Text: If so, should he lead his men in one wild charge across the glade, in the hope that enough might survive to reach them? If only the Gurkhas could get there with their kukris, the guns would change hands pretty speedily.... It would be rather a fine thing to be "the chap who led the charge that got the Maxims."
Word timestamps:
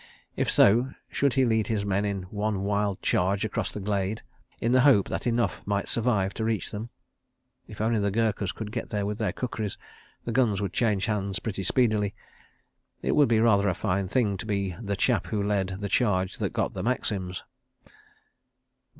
If 0.35 0.49
so, 0.49 0.95
should 1.09 1.35
he 1.35 1.45
lead 1.45 1.67
his 1.67 1.85
men 1.85 2.05
in 2.05 2.23
one 2.23 2.63
wild 2.63 3.03
charge 3.03 3.45
across 3.45 3.71
the 3.71 3.79
glade, 3.79 4.23
in 4.59 4.71
the 4.71 4.81
hope 4.81 5.07
that 5.09 5.27
enough 5.27 5.61
might 5.63 5.87
survive 5.87 6.33
to 6.33 6.43
reach 6.43 6.71
them? 6.71 6.89
If 7.67 7.79
only 7.81 7.99
the 7.99 8.09
Gurkhas 8.09 8.51
could 8.51 8.71
get 8.71 8.89
there 8.89 9.05
with 9.05 9.19
their 9.19 9.31
kukris, 9.31 9.77
the 10.25 10.31
guns 10.31 10.59
would 10.59 10.73
change 10.73 11.05
hands 11.05 11.37
pretty 11.37 11.63
speedily.... 11.63 12.15
It 13.03 13.11
would 13.11 13.29
be 13.29 13.39
rather 13.39 13.69
a 13.69 13.75
fine 13.75 14.07
thing 14.07 14.37
to 14.37 14.45
be 14.47 14.75
"the 14.81 14.95
chap 14.95 15.27
who 15.27 15.43
led 15.43 15.77
the 15.79 15.87
charge 15.87 16.37
that 16.39 16.49
got 16.51 16.73
the 16.73 16.81
Maxims." 16.81 17.43